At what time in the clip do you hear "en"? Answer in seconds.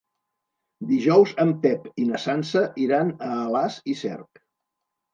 1.43-1.53